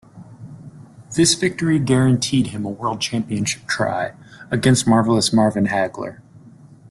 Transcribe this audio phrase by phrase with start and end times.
[1.15, 4.13] This victory guaranteed him a world championship try,
[4.51, 6.21] against Marvelous Marvin Hagler.